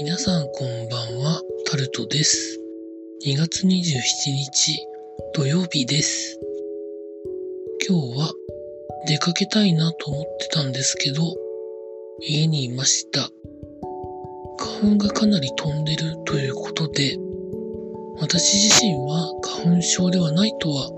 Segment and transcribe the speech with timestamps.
[0.00, 2.60] 皆さんこんばんは、タルトです。
[3.26, 3.68] 2月27
[4.30, 4.78] 日
[5.34, 6.38] 土曜日です。
[7.88, 8.32] 今日は
[9.08, 11.34] 出かけたいなと思ってたんですけど、
[12.20, 13.28] 家にいました。
[14.56, 17.18] 花粉がかなり飛んでるということで、
[18.20, 20.90] 私自身は花粉症ではないとは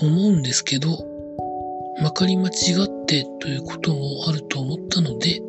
[0.00, 0.88] 思うんですけど、
[2.02, 2.50] まかり間違
[2.84, 5.42] ってということもあると思ったので、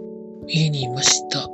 [0.48, 1.50] 家にいました。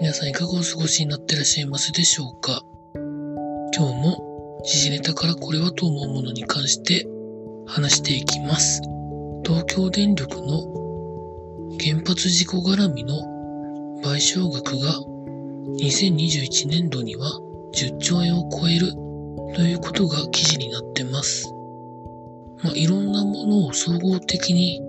[0.00, 2.62] 皆さんいかがお過ごしになってらっしゃいますでしょうか？
[2.94, 7.04] 今日も時事ネタからこれはと思うものに関して
[7.66, 8.80] 話していきます。
[9.44, 10.62] 東京電力の
[11.80, 13.16] 原発事故絡みの
[14.04, 14.94] 賠償額が
[15.80, 17.28] 2021年度には
[17.74, 18.92] 10兆円を超える
[19.56, 21.52] ということが記事になってます。
[22.62, 24.80] まあ、いろんなものを総合的に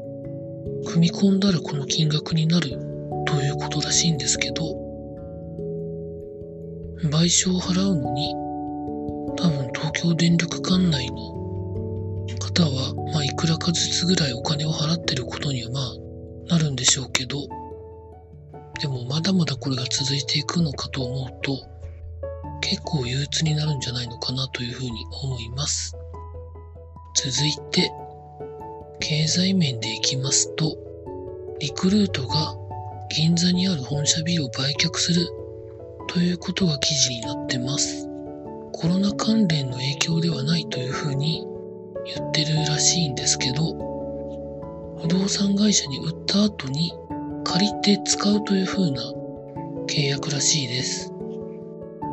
[0.86, 2.70] 組み込んだらこの金額になる
[3.26, 4.88] ということらしいんですけど、
[7.08, 8.34] 賠償を払うのに、
[9.38, 11.16] 多分東京電力管内の
[12.40, 17.48] 方は、まあ、いくらかずつぐらいお金を払ってることにはまあ、なるんでしょうけど、
[18.82, 21.58] でもまだまだこれが続いていくのかと思うと、
[22.60, 24.92] 結構憂鬱になるんじゃないのかなというふうに
[25.24, 25.96] 思います。
[27.16, 27.90] 続いて、
[29.00, 30.78] 経済面でいきますと、
[31.62, 32.56] リクルートが
[33.10, 35.39] 銀座にある本社ビルを売却する
[36.10, 38.10] ということが記事になってます。
[38.74, 41.46] コロナ関連の影響ではないというふうに
[42.16, 43.76] 言ってるらしいんですけど、
[45.00, 46.94] 不動産会社に売った後に
[47.44, 49.04] 借りて使うというふうな
[49.88, 51.14] 契約らしいです。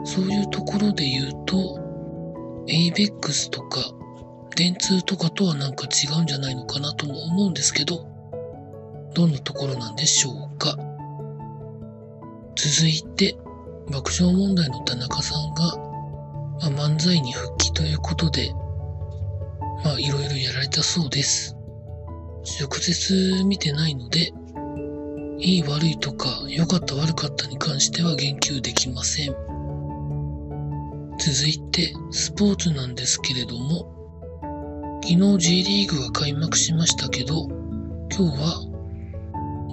[0.04, 1.80] そういうところで言うと、
[2.68, 3.80] ABEX とか
[4.56, 8.06] 電通とかとはなんか違うんじゃないのかなとも思うんですけど、
[9.14, 10.76] どんなところなんでしょうか。
[12.56, 13.38] 続いて、
[13.90, 15.76] 爆笑問題の田中さんが、
[16.72, 18.52] まあ、漫才に復帰ということで、
[19.84, 21.56] まあいろいろやられたそうです。
[22.60, 24.32] 直接見てないので、
[25.38, 29.34] いい悪いとか良かった悪かったに関しては言及できません。
[31.18, 33.92] 続いて、スポーツなんですけれども、
[35.02, 37.46] 昨日 J リーグが開幕しましたけど、
[38.10, 38.66] 今日は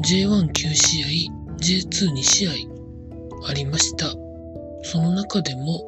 [0.03, 2.72] J19 試合、J22 試合
[3.45, 4.07] ありました。
[4.83, 5.83] その中でも、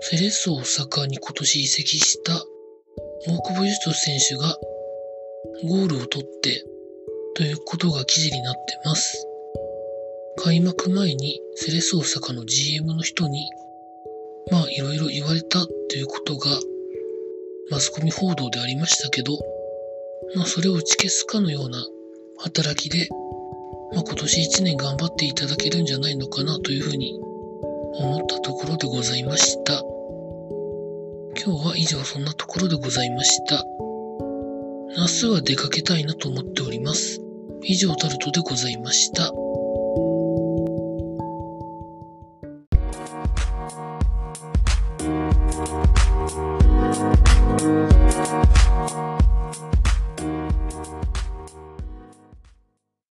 [0.00, 2.34] セレッソ大阪に今年移籍した
[3.26, 4.56] 大久保嘉人選手が
[5.68, 6.64] ゴールを取って
[7.34, 9.26] ということが記事になってます。
[10.38, 13.48] 開幕前にセレッソ大阪の GM の人に
[14.50, 16.50] まあいろいろ言われたということが
[17.70, 19.32] マスコミ報道でありましたけど、
[20.34, 21.78] まあそれを打ち消すかのような
[22.38, 23.08] 働きで、
[23.94, 27.18] まあ今年1年頑張っていただけるんじゃないのかなというふうに
[27.94, 29.82] 思ったところでございました。
[31.44, 33.64] 今日は以上そんなところでございました。
[34.96, 37.20] 明日は出かけたいなと思っております。
[37.62, 39.32] 以上タルトでございました。